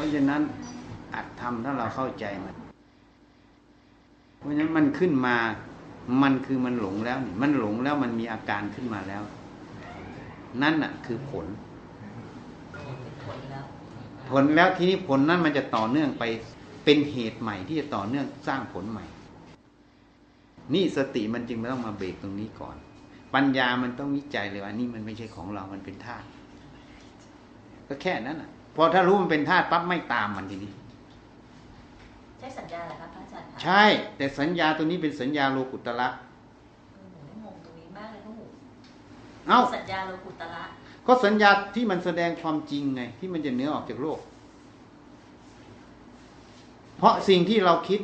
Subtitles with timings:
[0.00, 0.42] ราะฉะนั้น
[1.14, 2.54] อัดทำถ้าเราเข้าใจมัน
[4.36, 5.36] เพราะฉะนั้นมันขึ้นมา
[6.22, 9.22] มันคือมันหลงแล้วนี่มันหลงแล้วมันมีอาการขึ้นมาแล้ว
[10.62, 11.46] นั่นน่ะ คือผล
[13.24, 13.64] ผลแล้ว
[14.30, 16.24] ผลแล้วทีนี้ผลนั้นมันจะต่อเนื่องไป
[16.84, 19.04] เป็นเหตุใหม่ที่จะต่อเนื่องสร้างผลใหม่
[20.74, 22.76] นี่สติมันจึงต้องมาเบรกตรงนี้ก่อน
[23.34, 26.26] ปัญญามันต้องวิจัยเลยว่านี่มันไม่ใช่ของเรา มันเป็นธาตุ
[27.88, 30.72] ก็แค่นั้นอะ พอถ้ารู้มันเป็นธาตุปั๊บไม่ตามมันทีนี้
[32.38, 33.84] ใช่สัญญาเหรอคะพระอาจารย์คะใช่
[34.16, 36.08] แต่สัญญาตัวนี้เป็นสัญญาโลกุตระ
[36.92, 38.44] เออหนูงงตรงนี้มากเลยพระหู
[39.48, 40.62] เอ้าสัญญาโลกุตระ
[41.06, 44.18] ก็สัญญาที่มันแสดงความจริงไง ที่มันจะเหนือออกจากโลก
[46.98, 48.00] เพราะสิ่งที่เราคิด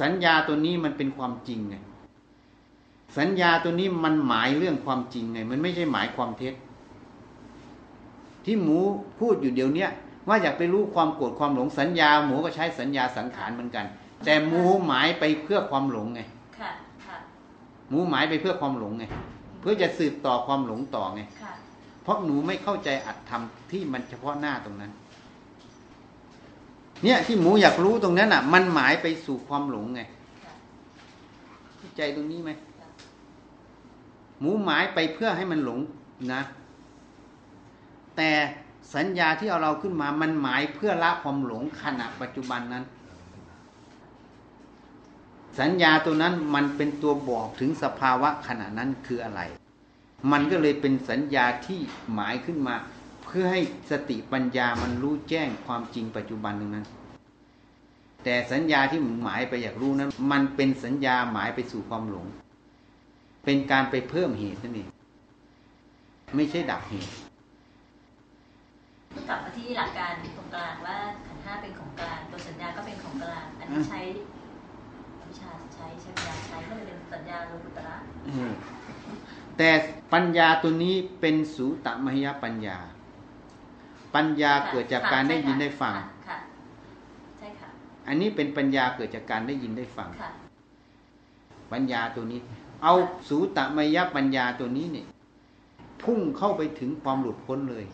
[0.00, 1.76] สัญญาตัวนี้มันเป็นความจริงไง
[3.18, 6.54] สัญญาตัวนี้มันหมายเรื่องความจริงไง มันไม่ใช่หมายความเท็จ
[8.44, 8.78] ที่หมู
[9.20, 9.90] พูดอยู่เดี๋ยวเนี้ย
[10.28, 13.86] ว่าอยากไปรู้ความโกรธความหลงสัญญา หมูก็ใช้สัญญาสังขารเหมือนกัน
[14.24, 16.20] แต่หมูหมายไปเพื่อความหลงไง
[16.58, 16.70] ค่ะ
[17.04, 17.16] ค่ะ
[17.88, 19.04] หมูหมายไปเพื่อความหลงไง
[19.60, 21.52] เพื่อจะสืบต่อความหลงต่อไงค่ะ
[22.02, 24.92] เพราะหนูไม่เข้าใจอัตธรรมที่มันเฉพาะหน้าตรงนั้น
[27.04, 30.02] เนี่ยที่หมูอยากรู้ตรงนั้นอะ มันหมายไปสู่ความหลงไง
[30.44, 30.54] ค่ะ
[31.78, 32.88] เข้าใจตรงนี้ไหมค่ะ
[34.40, 35.80] หมูหมายไปเพื่อให้มันหลง
[36.34, 36.42] นะ
[38.22, 38.34] แต่
[38.94, 42.84] สัญญาที่เอาเราขึ้นมามันหมายเพื่อละความหลงขณะปัจจุบันนั้น
[45.58, 49.40] สัญญาตัวนั้นมันเป็นตัวบอกถึงสภาวะขณะนั้นคืออะไร
[50.32, 51.80] มันก็เลยเป็นสัญญาที่
[52.14, 52.74] หมายขึ้นมา
[53.24, 56.86] เพื่อให้สติปัญญามันรู้แจ้งความจริงปัจจุบันตรงนั้น
[58.24, 62.26] แต่สัญญาที่หมายไปอยากรู้นั้น มันเป็นสัญญาหมายไปสู่ความหลง
[63.44, 64.88] เป็นการไปเพิ่มเหตุนั่นเอง
[66.36, 67.12] ไม่ใช่ดับเหตุ
[69.28, 74.00] กลับมาที่หลักการตรงกลางว่าขันธ์ห้าเป็นของกลาง ตัวสัญญาก็เป็นของกลาง อันนี้ใช้
[75.28, 77.96] วิชาใช้ใช้ปัญญาใช้ก็เลยเป็นสัญญาโลกุตระ
[78.28, 78.52] อืม
[79.58, 79.70] แต่
[80.12, 82.78] ปัญญาตัวนี้เป็นสูตมหยปัญญา
[84.14, 86.38] ปัญญาเกิดจากการได้ยินได้ฟังค่ะค่ะ
[87.38, 87.68] ใช่ค่ะ
[88.08, 90.30] อันนี้เป็นปัญญาเกิดจากการได้ยินได้ฟังค่ะ
[91.72, 92.40] ปัญญาตัวนี้
[92.82, 92.94] เอา
[93.28, 95.06] สูตมยปัญญาตัวนี้เนี่ย
[96.02, 97.84] พุ่งเข้าไปถึงความหลุดพ้นเลย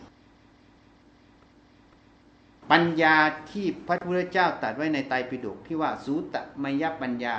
[2.71, 3.15] ปัญญา
[3.51, 7.33] ที่พระพุทธเจ้าตรัสไว้ในไตรปิฎกที่ว่าสูตมยปัญญา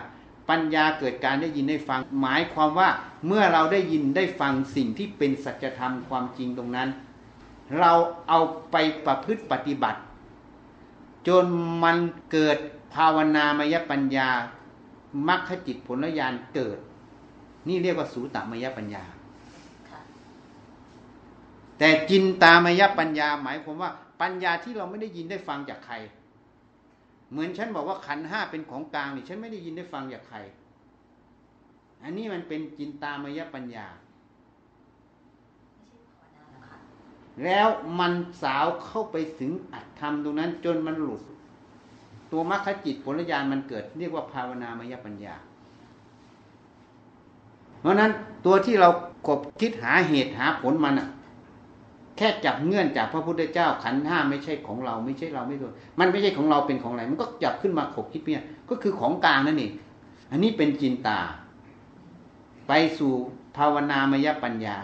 [0.51, 2.89] ปัญญาเกิดการได้ยินได้ฟัง หมายความว่า
[3.27, 6.89] เมื่อเราได้ยินได้ฟังสิ่งที่เป็นสัจธรรมความจริงตรงนั้น
[7.79, 7.93] เรา
[8.29, 8.41] เอา
[8.71, 10.01] ไปประพฤติปฏิบัติ
[11.29, 11.47] จน
[11.83, 11.99] มัน
[12.33, 12.59] เกิด
[12.95, 14.29] ภาวนามยปัญญา
[15.29, 16.79] มัคคจิตผลญาณเกิด
[17.69, 19.05] นี่เรียกว่าสูตมยปัญญา
[19.91, 20.01] ค่ะ
[21.79, 23.91] แต่จินตามยปัญญาหมายความว่า
[24.21, 25.95] ปัญญาที่เราไม่ได้ยินได้ฟังจากใคร
[27.31, 30.39] เหมือนฉันบอกว่าขันห้าเป็นของกลางนี่ฉันไม่ได้ยินได้ฟังจากใคร
[32.03, 33.87] อันนี้มันเป็นจินตามยปัญญา
[36.33, 36.77] แล้วค่ะ
[37.45, 37.69] แล้ว
[37.99, 38.13] มัน
[38.43, 41.23] สาวเข้าไปถึงอัตธรรมตรงนั้นจนมันหลุด
[42.33, 45.35] ตัวมรรคจิตผลญาณมันเกิด เรียกว่าภาวนามยปัญญา
[47.81, 48.11] เพราะนั้น
[48.45, 48.89] ตัวที่เรา
[49.27, 51.09] กบคิดหาเหตุหาผลมันอะ
[52.19, 59.73] แค่จับเงื่อนจากพระพุทธเจ้าขันห้าไม่ใช่ของเราไม่ใช่เราไม่ตัวมันไม่ใช่ของเราเป็นของอะไรมันก็จับขึ้นมาขบคิดเนี่ยก็คือของกลางนั่นเอง
[60.31, 61.19] อันนี้เป็นจินตา
[62.69, 63.13] ไปสู่
[63.57, 64.77] ภาวนามยปัญญา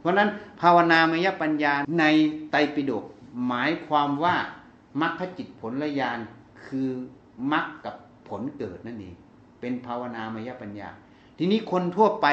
[0.00, 0.28] เพราะฉะนั้น
[0.60, 2.04] ภาวนามยปัญญาใน
[2.50, 3.04] ไตรปิฎก
[3.46, 4.36] หมายความว่า
[5.00, 6.18] มรรคจิตผลญาณ
[6.66, 6.88] คือ
[7.52, 7.94] มรรคกับ
[8.28, 9.14] ผลเกิดนั่นเอง
[9.60, 10.88] เป็นภาวนามยปัญญา
[11.38, 12.26] ทีนี้คนทั่วไป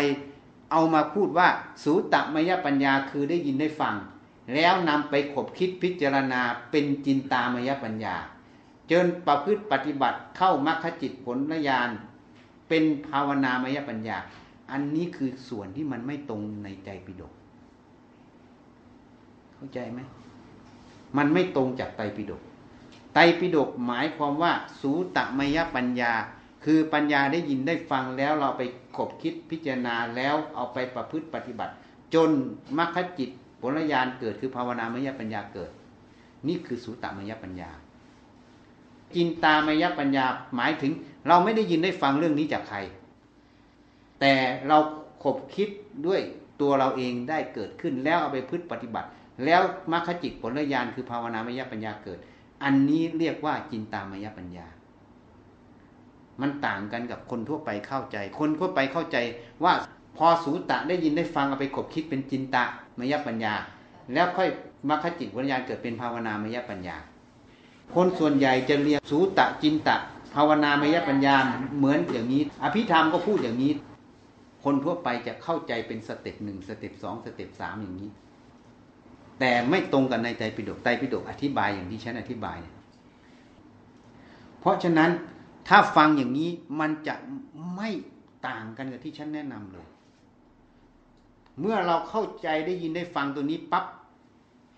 [0.71, 1.47] เอามาพูดว่า
[1.83, 3.95] สูตมยปัญญาคือได้ยินได้ฟัง
[4.53, 6.41] แล้วนำไปขบคิดพิจารณา
[6.71, 8.15] เป็นจินตามยปัญญา
[8.91, 11.89] จนประพฤติปฏิบัติเข้ามรรคจิตผลญาณ
[12.69, 14.17] เป็นภาวนามยปัญญา
[14.71, 17.33] อันนี้คือส่วนที่มันไม่ตรงในใจปิฎก
[19.55, 19.99] เข้าใจไหม
[21.17, 22.41] มันไม่ตรงจากไตรปิฎก
[23.13, 24.51] ไตรปิฎกหมายความว่า
[24.81, 26.13] สูตมยปัญญา
[26.65, 28.61] คือปัญญาได้ยินได้ฟังแล้วเราไป
[28.97, 31.73] ขบคิดพิจารณาแล้วเอาไปประพฤติปฏิบัติ
[32.13, 32.29] จน
[32.77, 33.29] มรรคจิต
[33.61, 35.71] ผลญาณเกิดคือภาวนามยปัญญาเกิด
[36.47, 37.69] นี่คือสูตตมยปัญญา
[39.15, 40.25] จินตามยปัญญา
[40.55, 40.91] หมายถึง
[41.27, 42.77] เราไม่ได้ยินได้ฟังเรื่องนี้จากใคร
[44.19, 44.33] แต่
[44.67, 44.77] เรา
[45.23, 45.69] ขบคิด
[46.07, 46.21] ด้วย
[46.61, 49.07] ตัวเราเองได้เกิดขึ้นแล้วเอาไปพฤติปฏิบัติ
[49.45, 49.61] แล้ว
[49.91, 52.19] มรรคจิตผลญาณคือภาวนามยปัญญาเกิด
[52.63, 54.67] อันนี้เรียกว่าจินตามยปัญญา
[56.41, 59.17] มันต่างกันกับคนทั่วไปเข้าใจ คนทั่วไปเข้าใจ
[59.63, 59.73] ว่า
[60.17, 62.63] พอสูตะได้ยินได้ฟังเอาไปขบคิดเป็นจินตา
[62.99, 63.53] มยปัญญา
[64.13, 64.49] แล้วค่อย
[64.89, 66.97] มรรคจิตผลญาณเกิดเป็นภาวนามยปัญญา
[67.95, 69.95] คนส่วนใหญ่จะเรียนสุตะจินตะ
[70.35, 71.35] ภาวนามยปัญญา
[71.77, 73.71] เหมือนอย่างนี้ อภิธรรมก็พูดอย่างนี้
[74.63, 78.09] คนทั่วไปจะเข้าใจเป็น step หนึ่ง step สอง step สามอย่างนี้
[79.39, 82.57] แต่ไม่ตรงกันในไตรปิฎกไตรปิฎกอธิบายอย่างที่ฉันอธิบาย
[84.59, 85.09] เพราะฉะนั้น
[85.67, 86.49] ถ้าฟังอย่างนี้
[86.79, 87.15] มันจะ
[87.75, 87.89] ไม่
[88.47, 89.87] ต่างกันกับที่ฉันแนะนำเลย
[91.59, 93.85] เมื่อเราเข้าใจได้ยินได้ฟังตัวนี้ปับ๊บ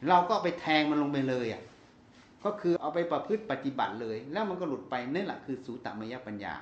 [0.10, 1.62] เราก็ไปแทงมันลงไปเลยอะ
[2.44, 6.54] ก็คือเอาไปประพฤติปฏิบัติเลย แล้วมันก็หลุดไปนั่นแหละคือสูตมยปัญญา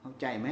[0.00, 0.48] เข้าใจไหม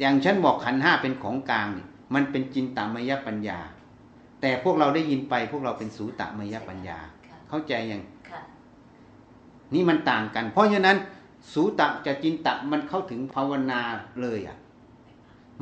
[0.00, 3.58] อย่างฉันบอกขันห้าเป็นของกลางนี่มันเป็นจินตามยปัญญา
[4.40, 6.98] แต่พวกเราได้ยินไปพวกเราเป็นสูตมยปัญญา
[7.48, 8.40] เข้าใจยังค่ะ
[9.74, 10.96] นี่มันต่างกัน เพราะฉะนั้น
[11.52, 13.80] สูตะจะจินตะมันเข้าถึงภาวนา
[14.22, 14.56] เลยอะ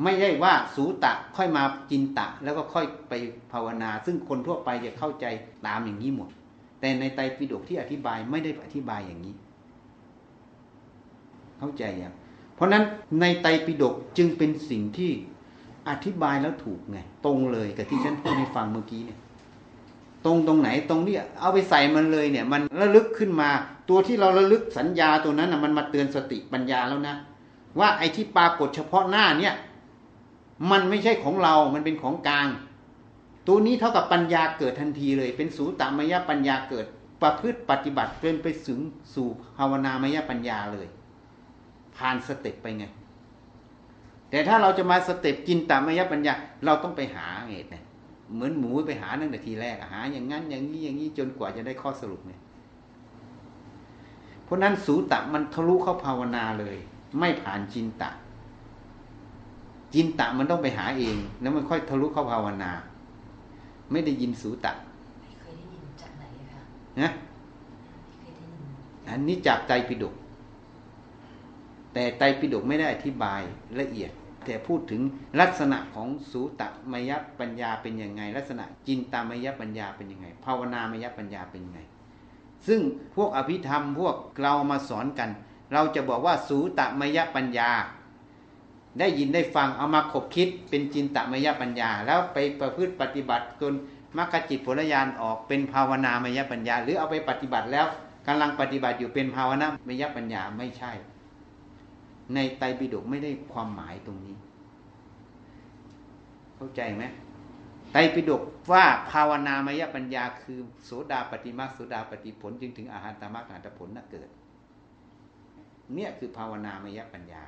[0.03, 3.13] ไม่ได้ว่าสูตะค่อยมาจินตะ แล้วก็ค่อยไป
[3.51, 5.25] ภาวนา ซึ่งคนทั่วไปจะเข้าใจ
[5.65, 6.29] ตามอย่างนี้หมด
[6.79, 9.35] แต่ในไตรปิฎกที่อธิบายไม่ได้อธิบายอย่างนี้
[11.59, 12.13] เข้าใจยัง
[12.55, 12.83] เพราะนั้น
[13.21, 15.11] ในไตรปิฎกจึงเป็นสิ่งที่
[15.89, 19.19] อธิบายแล้วถูกไงตรงเลยกับที่ฉันพูดให้ฟังเมื่อกี้เนี่ย
[20.25, 23.49] ตรงตรงไหนตรงนี้เอาไปใส่มันเลยเนี่ย มันระลึกขึ้นมา
[23.89, 27.15] ตัวที่เราระลึกสัญญาตัวนั้นนะมันมาเตือนสติปัญญาแล้วนะ
[27.79, 29.53] ว่าไอ้ที่ปรากฏเฉพาะหน้าเนี่ย
[30.71, 32.47] มันไม่ใช่ของเรามันเป็นของกลาง
[33.47, 36.85] ตัวนี้เท่ากับปัญญาเกิดทันทีเลย เป็นสุตมยปัญญาเกิด
[37.21, 38.79] ประพฤติปฏิบัติเป็นไปถึง
[39.13, 39.27] สู่
[39.57, 40.87] ภาวนามยปัญญาเลย
[41.97, 42.85] ผ่าน step ไปไง
[44.29, 46.33] แต่ถ้าเราจะมา step จินตามยปัญญา
[46.65, 47.83] เราต้องไปหาเหตุเนี่ย
[48.33, 52.39] เหมือนหมูไปหาตั้งแต่ทีแรกหา อย่างนั้นอย่างนี้อย่างนี้จนกว่าจะได้ข้อสรุปเนี่ย
[54.43, 56.77] เพราะนั้นสูตะมันทะลุเข้าภาวนาเลย
[57.19, 58.09] ไม่ผ่านจินตะ
[59.93, 62.71] จินตะมันต้องไปหาเอง แล้วมันค่อยทะลุเข้าภาวนา
[63.91, 64.73] ไม่ได้ยินสูตะ
[65.21, 66.63] ไม่เคยได้ยินจากไหนเลยค่ะ
[66.99, 67.09] นะ
[67.91, 68.57] ไม่เคยได้ยิ
[69.05, 70.13] นอันนี้จากใจปิฎก
[71.93, 73.41] แต่ไตรปิฎกไม่ได้อธิบาย
[73.79, 74.11] ละเอียด
[74.45, 75.01] แต่พูดถึง
[75.41, 76.61] ลักษณะของสูต
[76.91, 81.79] มยปัญญาเป็นยังไง ลักษณะจินตามยปัญญาเป็นยังไง ภาวนามยปัญญาเป็นยังไง
[82.67, 82.81] ซึ่ง
[83.15, 85.29] พวกอภิธรรมพวกเรามาสอนกัน
[85.73, 87.69] เราจะบอกว่าสูตมยปัญญา
[88.99, 93.73] ได้ยินได้ฟังเอามาขบคิดเป็นจินตมยปัญญา แล้วไปประพฤติปฏิบัติจน
[94.17, 97.85] มรรคจิตผลญาณออกเป็นภาวนามยปัญญา หรือเอาไปปฏิบัติแล้ว
[98.27, 100.91] กำลังปฏิบัติอยู่เป็นภาวนามยปัญญาไม่ใช่
[102.35, 104.35] ในไตรปิฎกไม่ได้ความหมายตรงนี้
[106.55, 107.03] เข้าใจไหม
[107.91, 108.41] ไตรปิฎก
[108.71, 114.29] ว่าภาวนามยปัญญาคือโสดาปฏิมาโสดาปฏิผล จึงถึงอาหารตามรรคอาหารผลน่ะเกิด
[115.93, 117.41] เนี่ยคือภาวนามยปัญญา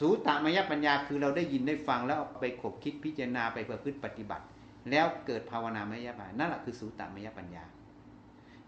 [0.00, 4.44] สูตามยปัญญาคือเราได้ยินได้ฟังแล้วไปขบคิดพิจารณาไปประพฤติปฏิบัติ
[4.90, 7.64] แล้วเกิดภาวนามยปัญญานั่นแหละคือสูตามยปัญญา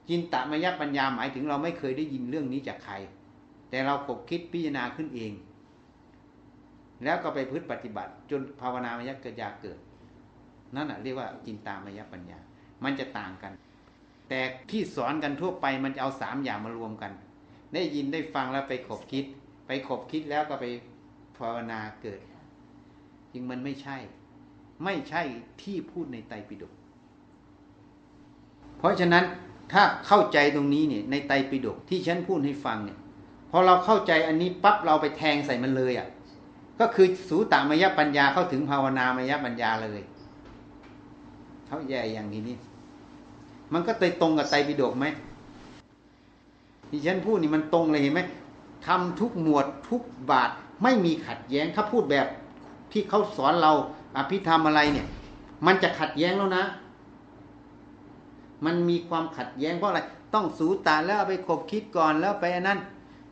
[0.08, 2.94] จินตามยปัญญาหมายถึงเราไม่เคยได้ยินเรื่องนี้จากใคร
[3.70, 5.32] แต่เราขบคิดพิจารณาขึ้นเอง
[7.04, 9.78] แล้วก็ไปพฤติปฏิบัติ จนภาวนามยปัญญาเกิด
[10.74, 12.38] นั่นแหะเรียกว่าจินตามยปัญญา
[12.84, 13.52] มันจะต่างกัน
[14.28, 17.12] แต่ที่สอนกันทั่วไปมันจะเอาสามอย่างมารวมกัน
[17.74, 19.24] ได้ยินได้ฟังแล้วไปขบคิด
[19.66, 20.66] ไปขบคิดแล้วก็ไป
[21.36, 22.20] ภาวนาเกิด
[23.32, 23.96] จริงมันไม่ใช่
[24.84, 25.22] ไม่ใช่
[25.62, 26.72] ที่พูดในไตรปิฎก
[28.78, 29.24] เพราะฉะนั้น
[29.72, 32.98] ถ้าเข้าใจตรงนี้เนี่ยในไตรปิฎกที่ฉันพูดให้ฟังเนี่ย
[33.50, 36.08] พอเราเข้าใจอันนี้ปั๊บเราไปแทงใส่มันเลยอะ่ะ
[36.80, 40.00] ก็คือสูตามยปัญญาเข้าถึงภาวนามยปัญญาเลย
[41.66, 42.56] เขาแย่อย่างนี้นี่
[43.72, 45.06] มันก็เตยตรงกับไตรปิฎกไหม
[46.90, 48.20] ที่ฉันพูดนี่มันตรงเลยเห็นไหม
[48.86, 50.50] ทำทุกหมวดทุกบาท
[50.82, 52.26] ไม่มีขัดแย้งถ้าพูดแบบ
[52.92, 53.72] ที่เขาสอนเรา
[54.16, 55.06] อภิธรรมอะไรเนี่ย
[55.66, 56.64] มันจะขัดแย้งแล้วนะ
[58.64, 60.00] มันมีความขัดแย้งเพราะอะไร
[60.34, 62.78] ต้องสูตาแล้วไปขบคิดก่อนแล้วไปอันนั้น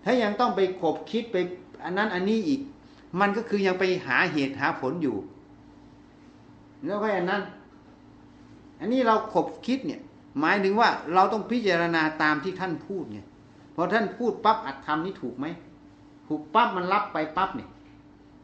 [0.09, 1.37] ถ้ายังต้องไปขบคิดไป
[1.85, 2.61] อันนั้นอันนี้อีก
[3.21, 5.17] มันก็คือยังไปหาเหตุหาผลอยู่
[6.85, 7.43] แล้วก็อันนั้น
[8.81, 10.01] อันนี้เราขบคิดเนี่ย
[10.41, 13.21] หมายถึงว่าเราต้องพิจารณาตามที่ท่านพูดไง
[13.75, 15.47] พอท่านพูดปั๊บอัดทำนี่ถูกไหม
[16.29, 17.69] ถูกปั๊บมันรับไปปั๊บเนี่ย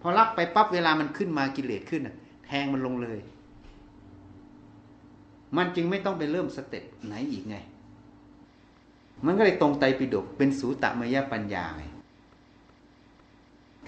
[0.01, 2.15] พอรับไปปั๊บเวลามันขึ้นมากิเลสขึ้นอะ
[2.47, 3.19] แทงมันลงเลย
[5.57, 7.57] มันจึงไม่ต้องไปเริ่มสเต็ปไหนอีกไง
[9.27, 11.83] มันก็เลยตรงไตรปิฎกเป็นสูตมยปัญญาไง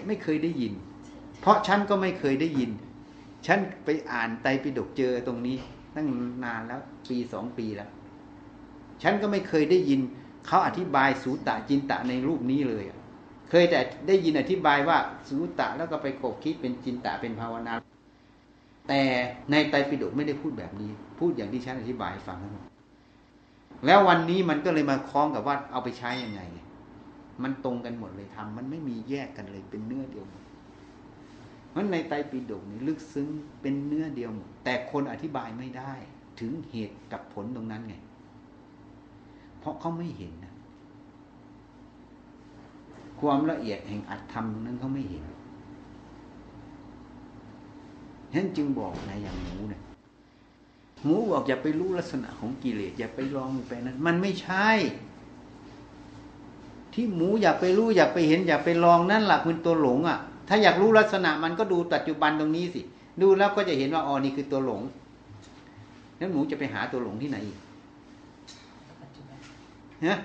[0.07, 0.73] ไม่เคยได้ยิน
[1.41, 2.71] เพราะฉันก็ไม่เคยได้ยิน
[3.47, 5.57] ฉันไปอ่านไตรปิฎกเจอตรงนี้
[5.95, 6.07] ตั้ง
[6.43, 7.89] นานแล้วปีสองปีแล้ว
[9.03, 9.99] ฉันก็ไม่เคยได้ยิน
[10.47, 12.83] เขาอธิบายสูตะจินตะในรูปนี้เลย
[13.49, 17.73] เคยแต่ได้ยินอธิบายว่าสูตะแล้วก็ไปขบคิดเป็นจินตะเป็นภาวนา
[18.89, 19.01] แต่
[19.51, 22.63] ในไตรปิฎกไม่ได้พูดแบบนี้ พูดอย่างที่ฉันอธิบายฟังทั้งหมด
[23.85, 26.41] แล้ววันนี้มันก็เลยมาคล้องกับว่าเอาไปใช้ยังไง
[27.43, 30.43] มันตรงกันหมดเลยทำมันไม่มีแยกกันเลยเป็นเนื้อเดียวหมด
[31.69, 33.27] เพราะในไตรปิฎกนี่ลึกซึ้ง
[33.61, 35.93] เป็นเนื้อเดียวหมดแต่คนอธิบายไม่ได้
[36.39, 37.95] ถึงเหตุกับผลตรงนั้นไง
[39.59, 40.53] เพราะเขาไม่เห็นนะ
[43.19, 45.23] ความละเอียดแห่งอัตธรรมนั้นเขาไม่เห็น
[48.31, 49.81] ฉะนั้นจึงบอกในอย่างหมูเนี่ย
[51.05, 54.69] หมูบอกอย่าไปรู้ลักษณะของกิเลสอย่าไปลองไปนั้น มันไม่ใช่
[56.93, 62.81] ที่หมูอยากไปรู้อยากไปเห็นอยากไปลองนั่นแหละคือตัวหลง อะ ถ้าอยากรู้ลักษณะมันก็ดูปัจจุบันตรงนี้สิ
[63.21, 64.81] ดูแล้วก็จะเห็นว่าอ๋อนี่คือตัวหลง
[66.17, 67.57] แล้วหมูจะไปหาตัวหลงที่ไหนอีก
[69.01, 69.37] ปัจจุบัน
[70.05, 70.17] ฮะ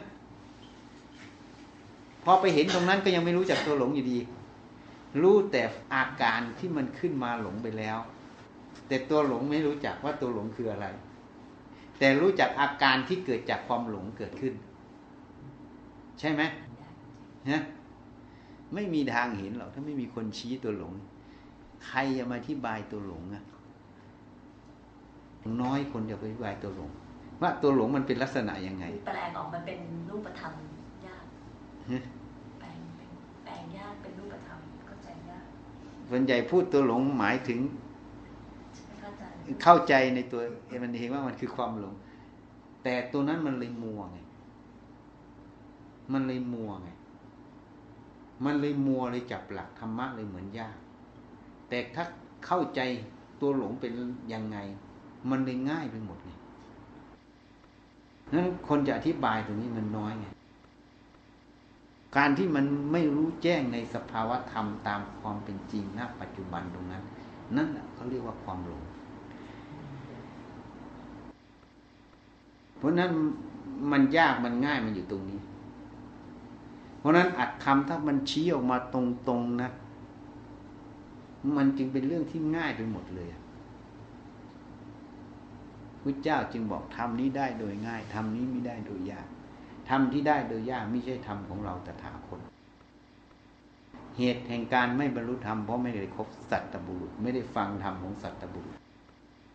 [2.25, 4.19] พอไปเห็นตรงนั้นก็ยังไม่รู้จักตัวหลงอยู่ดี
[5.23, 5.63] รู้แต่
[5.95, 7.99] อาการที่มันขึ้นมาหลงไปแล้ว
[8.91, 10.87] แต่ตัวหลงไม่รู้จักว่าตัวหลงคืออะไร
[11.99, 14.55] แต่รู้จักอาการที่เกิดจากความหลงเกิดขึ้น
[16.19, 16.43] ใช่ไหม
[17.51, 17.61] ฮะ
[18.75, 20.93] ไม่มีทางเห็นหรอกถ้าไม่มีคนชี้ตัวหลง
[21.87, 23.45] ใครจะมาอธิบายตัวหลงอะ
[25.63, 26.91] น้อยคนจะไปอธิบายตัวหลง
[27.43, 29.79] ว่าตัวหลงมันเป็นลักษณะยังไง แปลงออกมาเป็น
[30.11, 30.53] รูปธรรม
[31.07, 31.25] ยาก
[31.91, 32.03] ฮะ
[32.61, 33.11] แปลงเป็น
[33.45, 35.45] แปลงยากเป็นรูปธรรมเข้าใจยาก
[36.11, 37.61] ส่วนใหญ่พูดตัวหลงหมายถึง
[39.63, 40.41] เข้าใจในตัว
[40.83, 41.95] มันเองว่ามันคือความหลง
[42.85, 44.19] แต่ตัวนั้นมันเลยมัวไง
[46.13, 46.89] มันเลยมัวไง
[48.45, 50.77] มันเลยมัวเลยจับหลักธรรมะเลยเหมือนยาก
[51.69, 52.05] แต่ถ้า
[52.47, 52.81] เข้าใจ
[53.41, 53.93] ตัวหลงเป็น
[54.33, 54.59] ยังไง
[55.31, 56.31] มันเลยง่ายไปหมดไง
[58.35, 60.27] นั้นคนจะอธิบายตรงนี้มันน้อยไง
[62.17, 67.03] การที่มันไม่รู้แจ้งในสภาวะธรรมตามความเป็นจริงณปัจจุบันตรงนั้น
[67.57, 68.83] นั่นเขาเรียกว่าความหลง
[72.81, 73.11] เพราะนั้น
[73.93, 75.41] มันยากมันง่ายมันอยู่ตรงนี้
[76.99, 78.97] เพราะนั้นอัดคำถ้ามันชี้ออกมาต
[79.31, 79.71] รงๆนะ
[81.57, 83.29] มันจึงเป็นเรื่องที่ง่ายไปหมดเลย
[86.03, 89.27] พุทธเจ้าจึงบอกทำนี้ได้โดยง่ายทำนี้ไม่ได้โดยยาก
[89.89, 92.41] ทำที่ได้โดยยากไม่ใช่ธรรมของเราตถาคต
[94.19, 98.77] เหตุแห่งการไม่บรรลุธรรมเพราะไม่ได้คบสัตตบุรุษ ไม่ได้ฟังธรรมของสัตตบุรุษ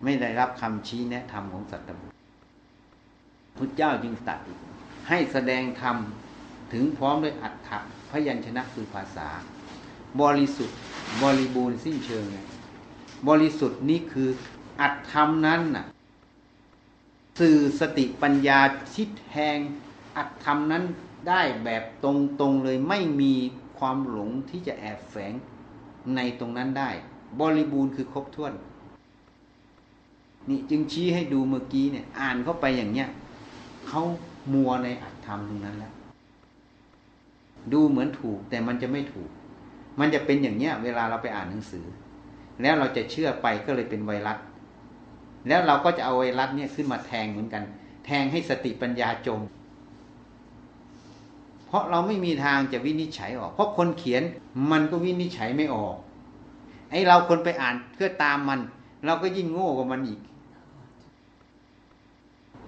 [0.03, 2.15] ไม่ได้รับคำชี้แนะธรรมของสัตตบุรุษ
[3.58, 4.60] พุทธเจ้าจึงตัดอีก
[5.10, 5.98] ให้แสดงธรรม
[6.74, 9.30] ถึงพร้อมด้วยอัตถะพยัญชนะคือภาษา
[10.22, 10.78] บริสุทธิ์
[11.24, 12.26] บริบูรณ์สิ้นเชิง
[13.28, 14.30] บริสุทธิ์นี่คือ
[14.82, 15.86] อัตธรรมนั้นน่ะ
[17.40, 18.60] สื่อสติปัญญา
[18.96, 19.58] ทิศแทง
[20.18, 20.84] อัตธรรมนั้น
[21.30, 22.06] ได้แบบต
[22.42, 23.34] รงๆเลยไม่มี
[23.78, 25.34] ความหลงที่จะแอบแฝง
[26.16, 26.90] ในตรงนั้นได้
[27.40, 28.54] บริบูรณ์คือครบถ้วน
[30.50, 33.08] นี่จึงชี้ให้ดูเมื่อกี้เนี่ย อ่านเข้าไปอย่างเนี้ย
[33.88, 34.01] เขา
[34.54, 35.94] มัวในอัตธรรมตรงนั้นแล้ว
[37.74, 39.30] ดูเหมือนถูกแต่มันจะไม่ถูก
[40.00, 41.86] มันจะเป็นอย่างเนี้ย เวลาเราไปอ่านหนังสือ
[42.62, 44.38] แล้วเราจะเชื่อไปก็เลยเป็นไวรัส
[45.48, 47.63] แล้วเราก็จะเอาไวรัสเนี่ยขึ้นมาแทงเหมือนกัน
[48.06, 49.39] แทงให้สติปัญญาจม
[51.68, 54.24] เพราะเราไม่มีทางจะวินิจฉัยออก เพราะคนเขียน
[54.72, 55.96] มันก็วินิจฉัยไม่ออก
[56.92, 58.60] ไอเราคนไปอ่านเพื่อตามมัน
[59.06, 60.20] เราก็ยิ่งโง่กว่ามันอีก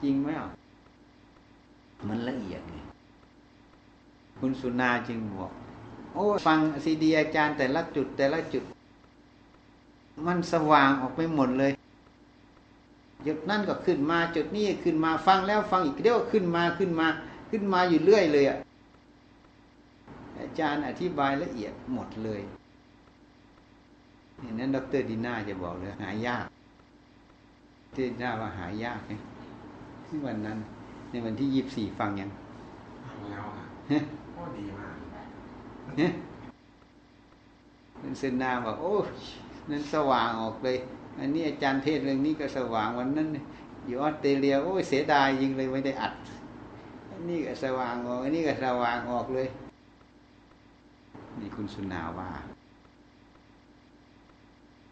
[0.03, 0.50] จริงไหมอะ
[2.08, 2.77] มันละเอียดไง
[4.39, 5.51] คุณสุนาจึงบอก
[6.13, 8.63] โอ้ ฟังซีดีอาจารย์แต่ละจุดแต่ละจุด
[10.27, 11.72] มันสว่างออกไปหมดเลย
[13.25, 17.08] จุดนั่นก็ขึ้นมาจุดนี้ขึ้นมาฟังแล้วฟังอีกเดี๋ยวขึ้นมาขึ้นมา
[17.50, 18.58] ขึ้นมาอยู่เรื่อยเลยอะ
[20.39, 22.42] อาจารย์อธิบายละเอียดหมดเลย
[24.42, 26.46] นี่นั้นดรดีน่าจะบอกเลยหายาก
[27.94, 29.12] ที่น่าว่าหายากไง
[30.25, 30.58] วันนั้น
[31.11, 32.29] ในวันที่ยี่บสี่ฟังยัง
[33.05, 33.99] ฟังแล้วอะฮะ
[34.33, 34.95] โอ้ดีมาก
[35.99, 36.09] ฮะ
[37.99, 38.95] เป็นเซนนาบอกโอ้
[39.69, 40.77] นั้นสว่างออกเลย
[41.19, 43.27] อันนี้อาจารย์เทศเรื่องนี้ก็สว่างวันนั้น
[43.85, 46.13] อยู่ออสเตรเลียโอ้ยเสียดายยิงเลยไม่ได้อัด
[47.11, 49.47] อันนี้ก็สว่างออกอันนี้ก็สว่างออกเลย
[51.39, 52.29] นี่คุณสุนาว่า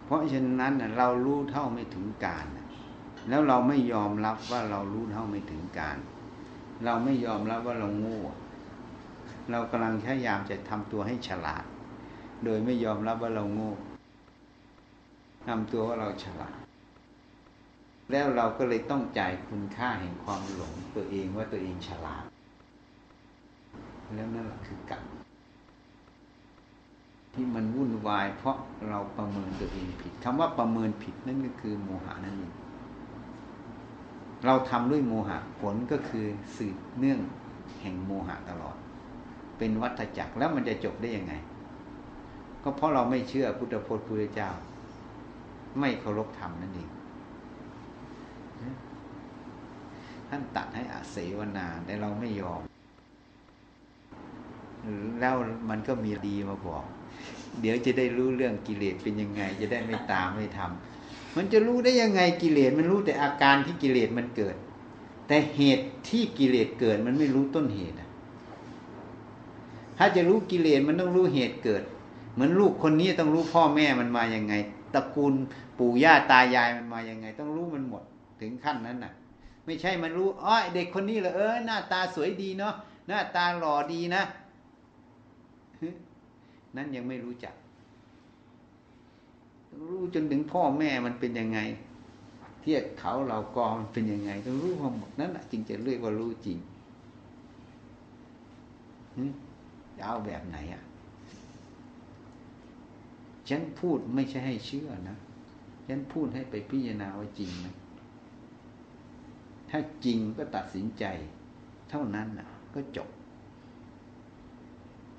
[0.05, 2.64] เพราะฉะนั้นน่ะเรารู้เท่าไม่ถึงการน่ะ
[3.29, 5.97] แล้วเราไม่ยอมรับว่าเรารู้เท่าไม่ถึงการ
[6.85, 8.21] เราไม่ยอมรับว่าเราโง่
[9.51, 11.63] เรากำลังพยายามจะทำตัวให้ฉลาด
[12.43, 13.71] โดยไม่ยอมรับว่าเราโง่
[15.47, 16.57] ทำตัวว่าเราฉลาด
[18.11, 22.23] แล้วเราก็เลยต้องจ่ายคุณค่าแห่งความหลงตัวเองว่าตัวเองฉลาด
[24.15, 25.03] แล้วนั่นคือกรรม
[27.33, 28.57] ที่มันวุ่นวาย เพราะ
[28.89, 32.53] เราประเมินตัวเองผิดคำว่าประเมินผิดนั่นก็คือโมหะนั่นเอง
[34.45, 36.25] เราทำด้วยโมหะผลก็คือ
[36.57, 37.19] สืบเนื่อง
[37.81, 38.77] แห่งโมหะตลอด
[39.57, 41.33] เป็นวัฏจักรแล้วมันจะจบได้ยังไง
[42.63, 44.51] ก็เพราะเราไม่เชื่อพุทธพจน์พุทธเจ้า
[45.79, 46.89] ไม่เคารพธรรมนั่นเอง
[50.29, 52.61] ท่านตัดให้อาเสวนาแต่เราไม่ยอม
[55.19, 55.35] แล้ว
[55.69, 56.83] มันก็มีดีมาบอก
[57.61, 60.94] เดี๋ยวจะได้รู้เรื่องกิเลสเป็นยังไง จะได้ไม่ตามไม่ทำ
[61.35, 64.55] มันจะรู้ได้ยังไงกิเลสมันรู้แต่อาการที่กิเลสมันเกิด
[65.27, 67.95] แต่เหตุที่กิเลสเกิดมันไม่รู้ต้นเหตุ
[69.97, 71.83] ถ้าจะรู้กิเลสมันต้องรู้เหตุเกิด
[72.33, 74.53] เหมือนลูกคนนี้ต้องรู้พ่อแม่มันมายังไง
[74.93, 75.33] ตระกูล
[75.79, 78.03] ปู่ย่าตายายมันมายังไง ต้องรู้มันหมด
[78.41, 79.11] ถึงขั้นนั้นน่ะ
[79.65, 82.73] ไม่ใช่มันรู้อ๋อเด็กคนนี้เหรอเออหน้าตาสวยดีเนาะ
[83.07, 84.21] หน้าตาหล่อดีนะ
[86.75, 87.53] นั่นยังไม่รู้จัก
[89.79, 91.59] รู้จนถึงพ่อแม่มันเป็นยังไง
[92.61, 96.57] เทียบเขาเรากอมันเป็นยังไงต้องรู้ความหมดนั่นแหละจึงจะเรียกว่ารู้จริง
[99.97, 100.83] จะเอาแบบไหนอะ
[103.49, 105.17] ฉันพูดไม่ใช่ให้เชื่อนะ
[105.87, 107.73] ฉันพูดให้ไปพิจารณาว่าจริงนะ
[109.69, 111.05] ถ้าจริงก็ตัดสินใจ
[111.89, 113.09] เท่านั้นนะก็จบ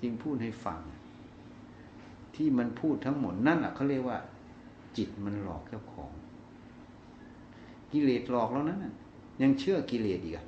[0.00, 0.80] จริงพูดให้ฟัง
[2.34, 4.18] ที่มันพูดทั้งหมดนั่นแหละเขาเรียกว่า
[4.96, 6.10] จิตมันหลอกเจ้าของ
[7.92, 8.80] กิเลสหลอกแล้วนั้น
[9.42, 10.46] ยังเชื่อกิเลสอีกอะ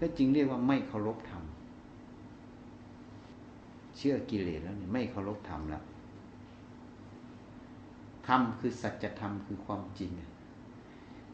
[0.00, 1.42] ก็จริงเรียกว่าไม่เคารพธรรม
[3.96, 5.84] เชื่อกิเลสแล้วเนี่ยไม่เคารพธรรมแล้ว
[8.26, 10.10] ธรรมคือสัจธรรมคือความจริง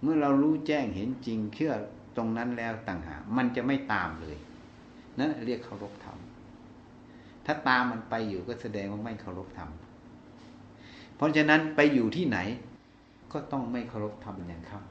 [0.03, 1.73] เมื่อเรารู้แจ้งเห็นจริง เชื่อ
[2.17, 4.37] ตรงนั้นแล้วต่างหากมันจะไม่ตามเลย
[5.19, 6.19] นั่นเรียกเคารพธรรม
[7.47, 9.71] ถ้าตามมันไปอยู่ก็แสดงว่าไม่เคารพธรรม
[11.23, 12.39] ราะฉะนั้นไปอยู่ที่ไหน
[13.33, 14.83] ก็ต้องไม่เคารพธรรมอย่างครับ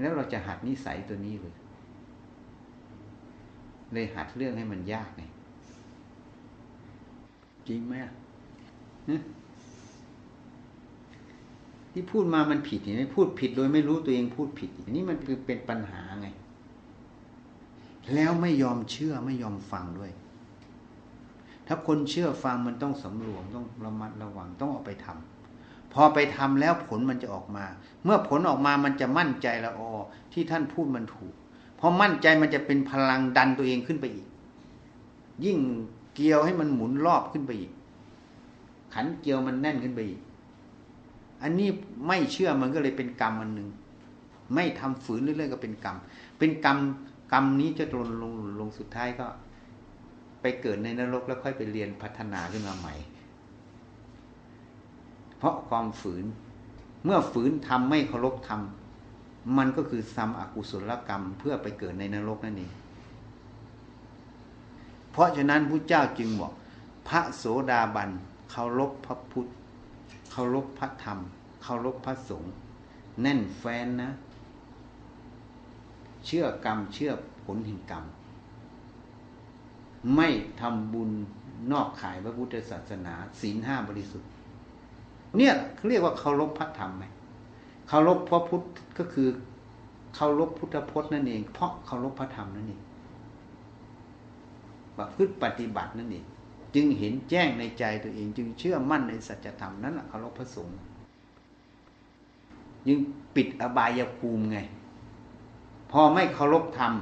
[0.00, 1.54] แล้วเราจะหัดนิสัยตัวนี้เลย
[3.92, 5.22] เลยหัดเรื่องให้มันยากไง
[7.68, 7.94] จริงไหม
[11.92, 16.28] ที่พูดมามันผิดเห็นไหมพูดผิดโดยไม่รู้ตัวเองพูดผิดอันนี้มันคือเป็นปัญหาไง
[18.14, 20.12] แล้วไม่ยอมเชื่อไม่ยอมฟังด้วย
[21.66, 27.64] ถ้าคนเชื่อฟังมันต้องสำรวมต้องระมัดระวังต้องออกไปทำพอไปทำแล้วผลมันจะออกมา
[28.04, 29.90] เมื่อผลออกมามันจะมั่นใจละออ
[30.32, 31.34] ที่ท่านพูดมันถูก
[31.78, 34.26] พอมั่นใจมันจะเป็นพลังดันตัวเองขึ้นไปอีก
[35.44, 35.58] ยิ่ง
[36.14, 37.72] เกียวให้มันหมุนรอบขึ้นไปอีก
[38.94, 40.20] ขันเกียวมันแน่นขึ้นไปอีก
[41.42, 41.68] อันนี้
[42.06, 43.68] ไม่เชื่อมันก็เลยเป็นกรรมอันหนึ่ง
[44.54, 45.96] ไม่ทำฝืนเรื่อยๆก็เป็นกรรม
[46.38, 46.78] เป็นกรรม
[47.32, 49.26] กรรมนี้จะลงลงลงสุดท้ายก็
[50.44, 52.94] ไปเกิดในนรกแล้วค่อยไปเรียนพัฒนาขึ้นมาใหม่
[55.38, 56.24] เพราะความฝืน
[57.04, 62.72] เมื่อฝืนทำไม่เคารพทำมันก็คือซ้ำอกุศลกรรมเพื่อไปเกิดในนรกนั่นเอง
[65.12, 66.52] เพราะฉะนั้นพระเจ้าจึงบอก
[67.08, 68.10] พระโสดาบัน
[68.50, 69.46] เคารพพระพุทธ
[70.30, 71.18] เคารพพระธรรม
[71.62, 72.52] เคารพพระสงฆ์
[73.20, 74.10] แน่นแฟนนะ
[76.26, 77.12] เชื่อกรรมเชื่อ
[77.44, 78.04] ผลแห่งกรรม
[80.16, 80.28] ไม่
[80.60, 81.10] ทำบุญ
[81.72, 84.30] นอกขายพระพุทธศาสนาศีลห้าบริสุทธิ์
[85.36, 85.54] เนี่ย
[85.88, 87.04] เรียกว่าเคารพพระธรรมไหม
[87.88, 88.62] เคารพพระพุทธ
[88.98, 89.28] ก็คือ
[90.14, 92.80] เคารพพุทธพจน์นั่นเอง เพราะเคารพพระธรรมนั่นเอง
[94.96, 96.24] ประพฤติปฏิบัตินั่นเอง
[96.74, 100.74] จึงเห็นแจ้งในใจตัวเอง จึงเชื่อมั่นในสัจธรรมนั้นแหละเคารพพระสงฆ์
[102.88, 102.98] ยึง
[103.34, 104.58] ปิดอบายภูมิไง
[105.92, 106.92] พอไม่เคารพธรรม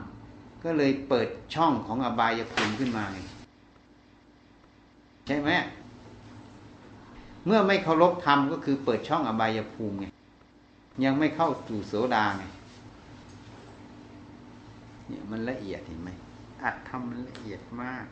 [0.63, 3.19] ก็เลยเปิดช่องของอบายภูมิขึ้นมาไง
[5.27, 5.51] ใช่ไหม
[7.47, 10.07] เมื่อไม่เคารพธรรมก็คือเปิดช่องอบายภูมิไง
[11.05, 12.45] ยังไม่เข้าสู่โสดาไง
[15.07, 16.11] เนี่ยมันละเอียดเห็นไหม
[16.63, 18.07] อัดทำมันละเอียดมาก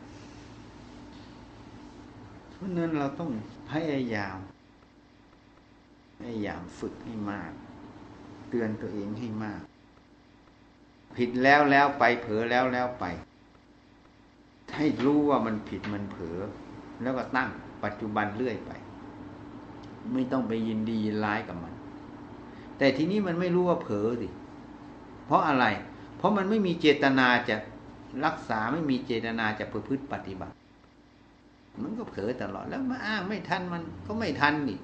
[2.51, 3.29] เพราะนั้นเราต้อง
[3.71, 4.37] พยายาม
[6.19, 7.51] พยายามฝึกให้มาก
[8.49, 9.61] เตือนตัวเองให้มาก
[11.17, 13.05] ผิดแล้วแล้วไปเผลอแล้วแล้วไป
[14.75, 16.37] ให้รู้ว่ามันผิดมันเผลอ
[17.01, 17.49] แล้วก็ตั้ง
[17.83, 18.71] ปัจจุบันเรื่อยไป
[20.13, 21.73] ไม่ต้องไปยินดียินร้ายกับมัน
[22.77, 24.27] แต่ทีนี้มันไม่รู้ว่าเผลอสิ
[25.25, 25.65] เพราะอะไร
[26.17, 27.55] เพราะมันไม่มีเจตนาจะ
[28.25, 30.55] รักษาไม่มีเจตนาจะประพฤติปฏิบัติ
[31.83, 34.79] มันก็เผลอตลอดแล้วมาอ้างไม่ทันมันก็ไม่ทันนี่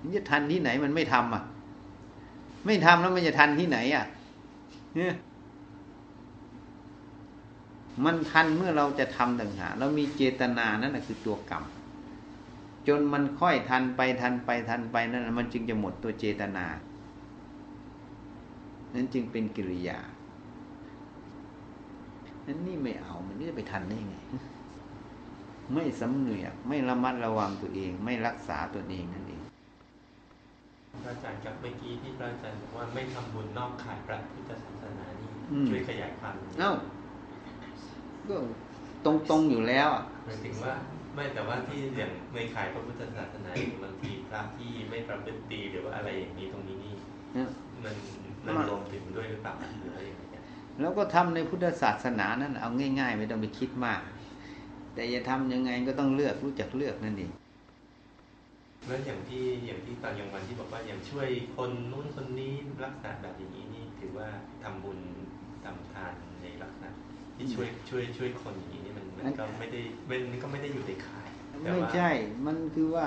[0.00, 1.42] มันจะทันที่ไหนมันไม่ทำอะ
[2.66, 4.04] ไม่ทำแล้วมันจะทันที่ไหนอะ
[4.96, 5.14] เนี่ย
[8.04, 11.64] มันทันเมื่อเราจะทำต่างหากเรามีเจตนานั่นแหะคือตัวกรรม
[12.88, 16.66] จนมันค่อยทันไปทันไปทันไปนั่นน่ะมันจึงจะหมดตัวเจตนา
[18.94, 19.98] นั้นจึงเป็นกิริยา
[22.46, 24.16] นั้นนี่ไม่เอามันจะไปทันได้ไง
[25.74, 29.40] ไม่สำเนียกไม่ระมัดระวังตัวเอง ไม่รักษาตัวเองนั่นเอง
[31.04, 36.72] พระอาจารย์ครับเมื่อกี้ที่พระอาจารย์บอกว่าไม่ทำบุญนอกข่ายพระพุทธศาสนานี่อืมช่วยขยายความเอ้า
[38.28, 38.36] ก็
[39.04, 40.74] ตรงตรงๆอยู่แล้วอะหมายถึงว่า
[41.14, 46.94] ไม่แต่ว่าที่อย่างในข่ายพระพุทธศาสนาเนี่ยบางทีพระที่ไม่ประพฤติดีหรือว่าอะไรอย่างนี้ตรงนี้นี่
[47.34, 47.48] เนี่ย
[47.84, 47.94] มัน
[48.44, 50.42] มันรวมถึงด้วยหรือเปล่าหรืออะไรอย่างเงี้ย
[50.80, 54.00] แล้วก็ทำในพุทธศาสนานั้นเอาง่าย ๆ ไม่ต้องไปคิดมาก
[54.94, 57.32] แต่จะทำยังไงก็ต้องเลือกรู้จักเลือกนั่นเอง
[58.86, 62.54] แล้วอย่างที่อย่างที่ตอนยังวันที่บอกว่าอย่างช่วยคนนู้นคนนี้
[62.84, 64.28] ลักษณะแบบอย่างนี้นี่ถือว่า
[64.62, 64.98] ทำบุญ
[65.64, 66.31] ทำทานในลักษณะ
[67.42, 69.80] ที่ช่วยช่วยช่วยคนอย่างนี้นี่มันมันก็ไม่ได้
[70.30, 72.10] มันก็ไม่ได้อยู่ในข่ายแต่ไม่ว่าใช่
[72.46, 73.06] มันคือว่า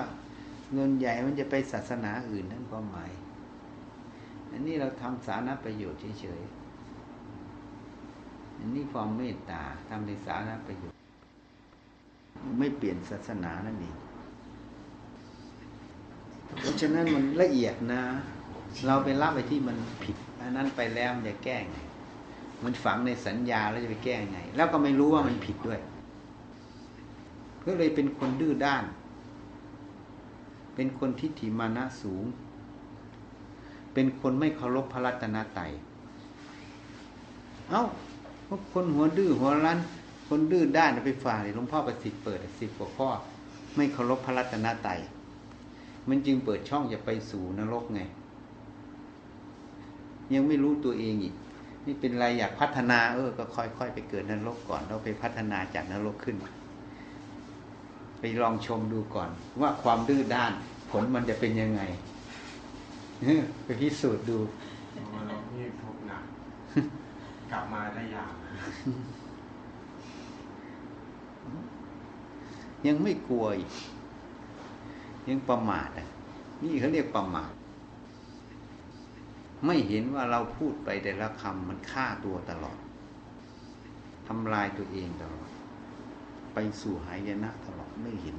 [0.74, 3.12] เงินใหญ่มันจะไปศาสนาอื่นนั่นความหมาย
[4.52, 10.98] อันนี้เราทำสาธารณประโยชน์เฉยๆ อันนี้ความเมตตาทำในสาธารณประโยชน์
[12.60, 13.95] ไม่เปลี่ยนศาสนานั่นเอง
[16.60, 18.04] เพราะฉะนั้นมันละเอียดนะ
[18.86, 21.78] เราไปรับไปที่มันผิด อันนั้นไปแล้วมันจะแก้ไง
[22.65, 25.80] มันฝังในสัญญาแล้วจะไปแก้ไง แล้วก็ไม่รู้ว่ามันผิดด้วย
[27.65, 28.84] ก็เลยเป็นคนดื้อด้าน
[30.75, 32.25] เป็นคนทิฏฐิมานะสูง
[33.93, 35.71] เป็นคนไม่เคารพพระรัตนตรัย
[37.69, 37.84] เอ้า
[38.47, 39.80] พวกคนหัวดื้อหัวรั้น
[40.28, 43.10] คนดื้อด้านไปฝ่าเลยหลวงพ่อประสิทธิ์เปิดสิบกว่าข้อ
[43.75, 44.99] ไม่เคารพพระรัตนตรัย
[46.10, 48.01] มันจึงเปิดช่องจะไปสู่นรกไง
[50.34, 51.36] ยังไม่รู้ตัวเองอีก
[51.86, 56.38] นี่เป็นไรอยากพัฒนา เออ ก็ค่อยๆไปเกิดนรกก่อนแล้วไปพัฒนาจากนรกขึ้น
[58.19, 59.30] ไปลองชมดูก่อน
[59.62, 60.52] ว่าความดื้อด้าน
[60.91, 61.82] ผลมันจะเป็นยังไง
[63.24, 64.38] เออไปพิสูจน์ดู
[64.91, 66.24] เพราะว่าเรานี่ทุกข์หนัก
[67.52, 68.34] กลับมาได้ยาก
[72.88, 73.71] ยังไม่กลัวอีก
[75.30, 76.08] ยังประมาทอะ
[76.63, 77.52] นี่เขาเรียกประมาท
[79.65, 82.80] ไม่เห็นว่าเราพูดไปแต่ละคำมันฆ่าตัวตลอด
[84.28, 85.50] ทำลายตัวเองตลอด
[86.54, 88.38] ไปสู่หายนะตลอดไม่เห็น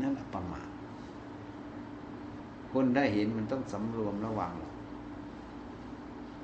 [0.00, 0.68] นั่นแหละประมาท
[2.72, 4.52] คนได้เห็นมันต้องสำรวมระวัง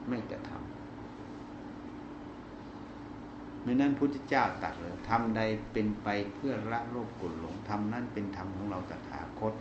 [0.09, 0.73] ไม่กระทำ
[3.63, 5.41] ไม่นั้นพุทธเจ้าตรัดเลยทำใด
[5.73, 9.53] เป็นไปเพื่อละโลภกรธหลงทำนั้นเป็นธรรมของเราตถาคต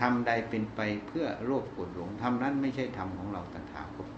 [0.00, 4.08] ทำใดเป็นไปเพื่อโลภโกรธหลงทำนั้นไม่ใช่ธรรมของเราตถาคต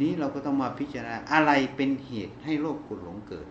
[0.00, 3.46] นี้เราก็ต้องมาพิจารณาอะไรเป็นเหตุให้โลภโกรธหลงเกิด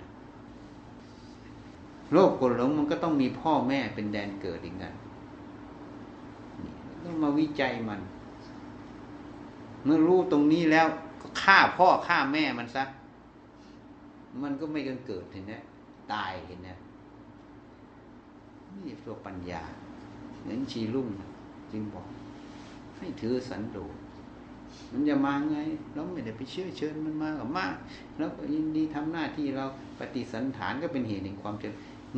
[2.11, 4.93] โลภโกรธหลงมันก็ต้องมีพ่อแม่เป็นแดนเกิดอีกนั่น
[7.03, 8.01] ต้องมาวิจัยมัน
[9.83, 10.87] เมื่อรู้ตรงนี้แล้ว
[11.21, 12.83] ก็ฆ่าพ่อฆ่าแม่มันซะ
[14.41, 15.53] มันก็ไม่กันเกิดเห็นไหม
[16.13, 16.69] ตายเห็นไหม
[18.85, 19.63] นี่ตัวปัญญา
[20.43, 21.07] เหมือนชีรุ่ง
[21.71, 22.05] จึงบอก
[22.97, 23.95] ให้ถือสันโดษ
[24.91, 25.57] มันจะมาไง
[25.93, 27.65] เราไม่ได้ไปเชื่อเชิญมันมากับมา
[28.17, 29.65] แล้วยินดีทำหน้าที่เรา
[29.99, 31.73] ปฏิสันฐานก็เป็นเหตุแห่งความเจริญ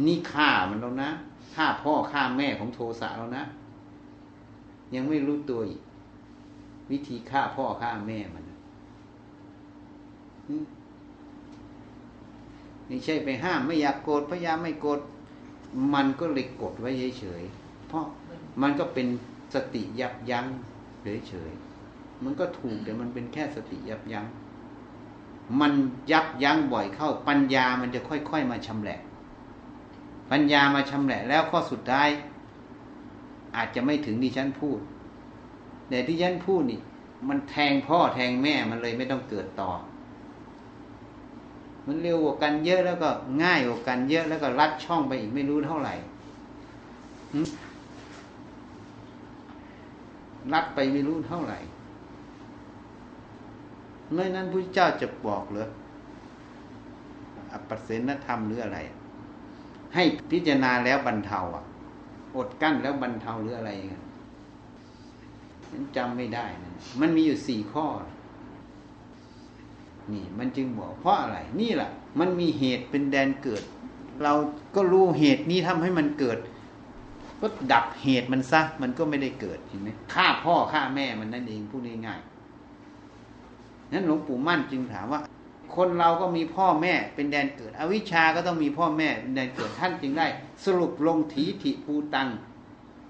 [0.06, 1.10] นี่ฆ่ามันแล้วนะ
[1.56, 3.44] ฆ่าพ่อฆ่าแม่ของโทสะแล้วนะ
[4.96, 5.82] ยังไม่รู้ตัวอีก
[6.92, 8.44] วิธีฆ่าพ่อฆ่าแม่มัน
[12.88, 15.00] ไม่ใช่ไปห้ามไม่อยากโกรธพยายามไม่โกรธ
[15.94, 18.06] มันก็เลยกดไว้เฉยๆ เพราะ
[18.62, 19.08] มันก็เป็น
[19.54, 20.46] สติยับยั้ง
[21.28, 24.26] เฉยๆมันก็ถูกแต่มันเป็นแค่สติยับยั้ง
[25.60, 25.72] มัน
[26.12, 29.00] ยับยั้งบ่อยเข้า ปัญญามันจะค่อย ๆ มาชำแหละ
[30.32, 32.10] ปัญญามาชำแหละ แล้วข้อสุดท้าย
[33.56, 34.80] อาจจะไม่ถึงที่ฉันพูด
[35.90, 36.80] แต่ที่ฉันพูดนี่
[37.30, 39.72] มันแทงพ่อแทงแม่มันเลยไม่ต้องเกิดต่อ
[41.88, 43.10] มันเร็วกว่ากันเยอะแล้วก็
[43.44, 45.94] ง่ายกว่ากันเยอะแล้วก็ลัดช่องไปอีกไม่รู้เท่าไหร่
[50.50, 51.60] หึลัดไปไม่รู้เท่าไหร่
[54.12, 55.68] เมื่อนั้นพระเจ้าจะบอกเลย
[57.52, 58.80] อปัสเสนธรรมหรืออะไร
[59.96, 61.64] ให้พิจารณาแล้วบรรเทาอะ
[62.36, 64.04] อดกั้นแล้วบรรเทาหรืออะไรอย่างเงี้ย
[65.70, 67.86] ฉันจำไม่ได้นะมันมีอยู่สี่ข้อ
[70.12, 73.64] นี่ มันจึงบอกเพราะอะไร นี่แหละมันมีเหตุเป็นแดนเกิด
[74.24, 74.34] เรา
[74.76, 76.38] ก็รู้เหตุนี้ทำให้มันเกิด
[77.46, 85.22] ก็ดับเหตุมันซะ มันก็ไม่ได้เกิดเห็นไหมฆ่าพ่อฆ่าแม่มันนั่นเองพูดง่ายๆนั้นหลวงปู่มั่นจึงถามว่า
[85.76, 90.28] คนเราก็มีพ่อแม่เป็นแดนเกิด อวิชาก็ต้องมีพ่อแม่เป็นแดนเกิดท่านจึงได้
[90.66, 92.30] สรุปลงถีถิภูตัง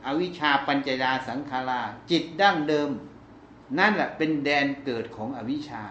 [0.05, 2.89] อวิชาปัญจยาสังขาราจิตดั้งเดิม
[3.79, 5.83] นั่นแหละเป็นแดนเกิดของอวิชา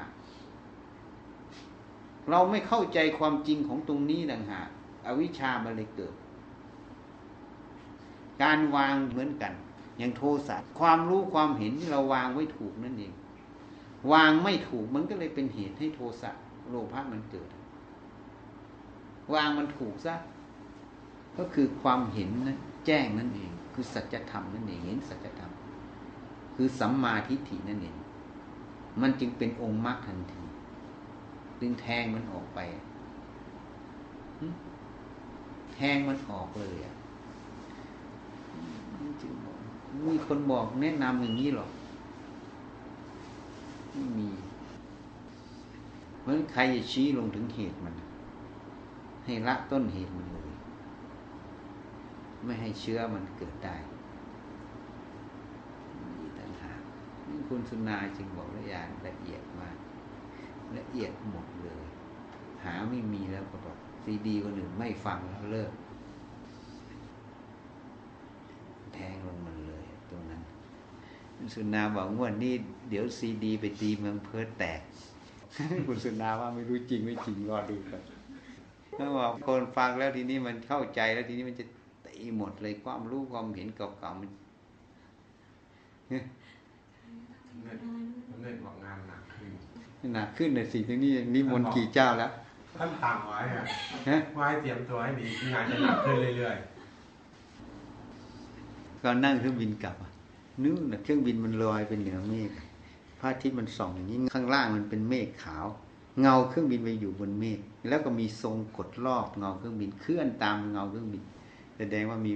[2.31, 4.69] เราไม่เข้าใจความจริงของตรงนี้ต่างหาก
[5.07, 6.15] อวิชชามันเลยเกิด
[8.43, 9.53] การวางเหมือนกัน
[9.99, 13.13] อย่างโทสะความรู้ความเห็นที่เราวางไว้ถูกนั่นเอง
[14.13, 16.31] วางไม่ถูกมันก็เลยเป็นเหตุให้โทสะ
[16.69, 17.49] โลภะมันเกิด
[19.35, 20.15] วางมันถูกซะ
[21.39, 25.53] ก็คือความเห็นนะแจ้งนั่นเอง คือสัจธรรมนั่นเองเห็นสัจธรรม
[26.57, 27.97] คือสัมมาทิฏฐินั่นเอง
[29.01, 30.43] มันจึงเป็นองค์มรรคทันที
[31.61, 32.61] ดึงแทงมันออกไป
[35.75, 36.95] แทงมันออกเลยอะ
[39.21, 39.33] จึง
[40.07, 41.67] มีคนบอกแนะนำอย่างนี้หรอ
[43.93, 44.29] ไม่มี
[46.21, 47.95] เพราะฉะนั้นใครจะชี้ลงถึงเหตุมัน
[49.25, 50.51] ให้ละต้นเหตุมันเลย
[52.45, 53.77] ไม่ให้เชื้อมันเกิดได้
[56.19, 56.81] มีต่างหาก
[57.29, 59.77] นี่คุณสุนาจึงบอกละอย่างละเอียดมาก
[60.79, 61.85] ละเอียดหมดเลย
[62.65, 65.71] หาไม่มีแล้วก็บอกซีดีคนอื่นไม่ฟังแล้วเลิก
[68.95, 70.41] แทงลงมันเลยตรงนั้น
[71.37, 72.55] คุณสุนาบอกงวดนี้
[72.91, 74.81] เดี๋ยวซีดี ไปตีเมืองเพิร์ตแตก
[75.87, 78.03] คุณสุนาว่าไม่รู้จริงไม่จริงรอดูกัน
[78.99, 81.65] ถ้าบอกคนฟังแล้วทีนี้มันเข้าใจแล้วทีนี้มันจะ
[82.07, 84.31] ตีหมดเลยความรู้ความเห็นเก่าๆมัน
[86.09, 86.25] เน็ต
[88.43, 89.51] เน็ตบอกงานหนักขึ้น
[90.15, 92.31] หนักขึ้นเลยสิทีนี้นิมนต์กี่เจ้าแล้ว
[92.79, 93.65] ท่านต่างไว้อะ
[94.09, 96.57] ฮะว่าให้เตรียมตัวให้ดีงานจะหนักขึ้นเรื่อย
[99.05, 99.97] ก็นั่งเครื่องบินกลับ
[100.63, 102.51] นู่นเครื่องบินมันลอยเป็นเหนือเมฆ
[103.19, 105.67] พระอาทิตย์มันส่องอย่างนี้ข้างล่างมันเป็นเมฆขาว
[106.21, 111.23] เงาเครื่องบินไปอยู่บนเมฆแล้วก็มีทรงกดรอบเงาเครื่องบินเคลื่อนตามเงาเครื่องบิน
[111.77, 112.33] แสดงว่ามี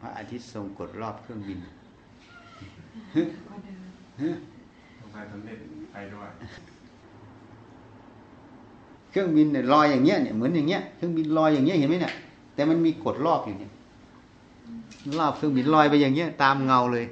[0.00, 1.58] พระอาทิตย์ทรงกดรอบเครื่องบิน
[5.12, 5.56] ไปสำเร็จ
[5.92, 6.30] ไปด้วย
[9.10, 12.14] เครื่องบินเนี่ยลอยอย่างเงี้ยเนี่ยเหมือนอย่างเงี้ยเครื่องบินลอยอย่างเงี้ยเห็นไหมเนี่ย
[12.54, 13.72] แต่มันมีกดรอบอยู่เนี่ย
[15.18, 17.06] รอบเครื่องบินลอยไปอย่างเงี้ยตามเงาเลย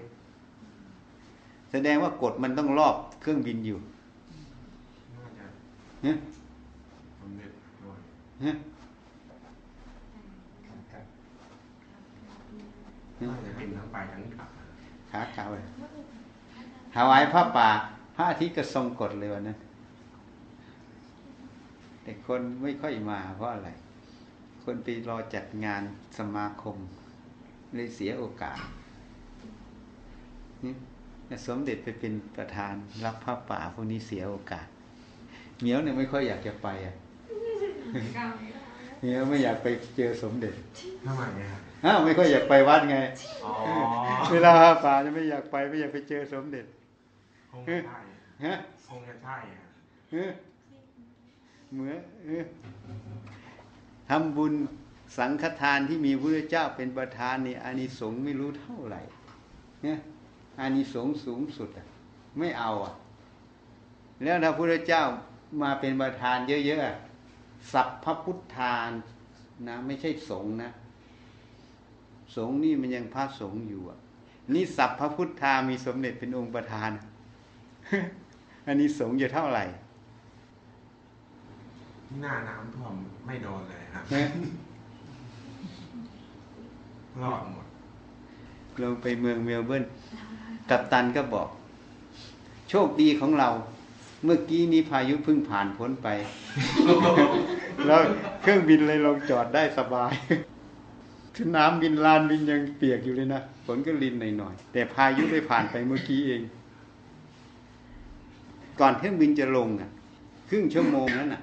[1.70, 3.78] แสดงว่ากดมันต้องรอบเครื่องบินอยู่
[5.14, 5.46] น่าจะ
[6.02, 6.16] เนี่ย
[7.20, 7.50] สำเร็จ
[7.82, 7.98] ด้วย
[8.40, 8.56] เนี่ย
[13.20, 14.48] น่าจะเป็นทั้งไปทั้งกลับ
[15.10, 15.64] ขาขาวเลย
[16.94, 17.68] ถวายพระป่า
[18.16, 19.58] พระอาทิตย์ก็ทรงกดเลยวันนั้น
[22.02, 23.70] แต่คนไม่ค่อยมาเพราะอะไร
[24.64, 25.82] คนไปรอจัดงาน
[26.18, 26.76] สมาคม
[27.74, 28.58] เลยเสียโอกาส
[30.64, 30.72] นี่
[31.46, 32.74] สมเด็จไปเป็นประธาน
[33.04, 34.66] รับพระป่าพวกนี้เสียโอกาส
[35.60, 36.94] เหมียวเนี่ยไม่ค่อยอยากจะไปอะ
[39.00, 40.54] เหมียวไม่อยากไปเจอสมเด็จ
[41.04, 41.48] ทำไมเนี่ย
[41.84, 42.96] อ้าวไม่ค่อยอยากไปวัดไง
[43.44, 43.52] อ๋อ
[44.32, 46.64] เวลาพระป่าจะไม่อยากไปไม่อยากไปเจอสมเด็จ
[47.50, 47.98] คงจะใช่
[48.44, 48.54] ฮะ
[48.88, 49.64] คงจะใช่อะ
[50.10, 50.30] เออ
[51.72, 52.44] เหมือนเออ
[54.08, 54.54] ทำบุญ
[55.16, 59.00] สังฆทานที่มีพระเจ้าเป็นประธานนี่อานิสงส์ไม่รู้เท่าไหร่
[59.82, 59.98] เนี่ย
[60.60, 61.86] อานิสงส์สูงสุดอะ
[62.38, 62.94] ไม่เอาอะ
[64.22, 65.02] แล้วถ้าพระเจ้า
[65.62, 66.96] มาเป็นประธานเยอะๆอะ
[67.72, 68.90] สัพพพุทธาน
[69.68, 70.70] นะไม่ใช่สงฆ์นะ
[72.36, 73.98] สงฆ์นี่มันยังพระสงฆ์อยู่อะ
[74.54, 76.90] นี่สัพพพุทธามีสมเด็จเป็นองค์ประธาน
[78.66, 79.64] อันนี้สงฆ์จะเท่าไหร่
[82.20, 82.94] หน้าน้ำท่วม
[83.26, 84.24] ไม่โดนเลยฮะนะ
[87.22, 87.66] รอดหมด
[88.82, 89.84] ลงไปเมืองเมลเบิร์น
[90.70, 91.48] กัปตันก็บอก
[92.70, 93.48] โชคดีของเรา
[94.24, 96.08] เมื่อกี้นี้พายุเพิ่งผ่านพ้นไป
[97.86, 98.00] แล้ว
[98.42, 100.12] เครื่องบินเลยลงจอดได้สบาย
[101.36, 106.42] สนามบินลานบินยังเปียกอยู่เลยนะฝนก็ลินหน่อยๆแต่พายุได้ผ่านไปเมื่อกี้เอง
[108.80, 109.90] ก่อนเครื่องบินจะลงอะ
[110.50, 111.42] ครึ่งชั่วโมงนั้นอะ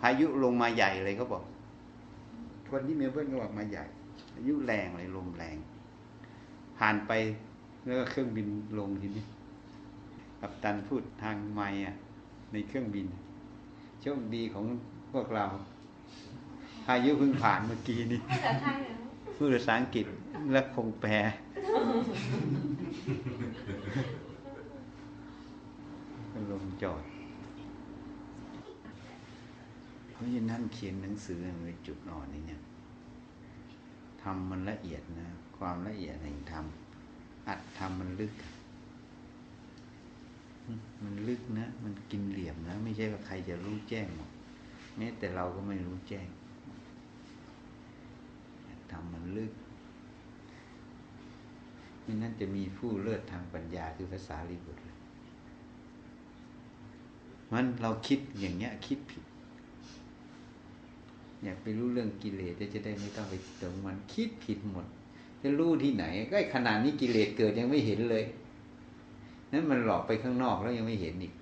[0.00, 1.42] พายุลงมาใหญ่เลยเขาบอก
[2.70, 3.84] คนที่เมลเบิร์นก็บอกมาใหญ่
[4.34, 5.56] พายุแรงเลยลมแรง
[6.78, 7.12] ผ่านไป
[7.84, 8.46] แล้วก็เครื่องบิน
[8.78, 9.24] ลงทีนี้
[10.40, 11.94] กัปตันพูดทางไม่อะ
[12.52, 13.06] ในเครื่องบิน
[14.00, 14.64] โชคดีของ
[15.12, 15.44] พวกเรา
[16.84, 18.20] พายุเพิ่งผ่านเมื่อกี้นี้
[19.36, 20.06] พูดภาษาอังกฤษ
[20.52, 21.10] และคงแปล
[26.50, 27.02] ลงจอด
[30.12, 32.60] เพราะฉะนั้นเขียนหนังสือมันเป็นจุดอ่อนนี่เนี่ย
[34.24, 36.64] ทำมันละเอียดนะ ความละเอียดแห่งธรรม
[37.48, 38.32] อัดทำมันลึก
[41.04, 44.30] มันลึกนะ มันกินเหลี่ยมนะ ไม่ใช่ว่าใครจะรู้แจ้งหมด
[44.96, 46.26] แม้แต่เราก็ไม่รู้แจ้ง
[48.92, 49.52] ทำมันลึก
[52.04, 54.96] นี่นั่นจะมีผู้เลิศทางปัญญาคือภาษาลีบุตรเลย
[57.52, 59.24] มันเราคิดอย่างเงี้ย คิดผิด
[61.44, 64.86] อยากไปรู้เรื่องกิเลสจะได้ไม่ต้องไปตรงมันคิดผิดหมด
[65.42, 68.24] จะรู้ที่ไหน ก็ขนาดนี้กิเลสเกิดยังไม่เห็นเลย
[69.52, 71.32] นั้นมันหลอกไปข้างนอกแล้วยังไม่เห็นอีก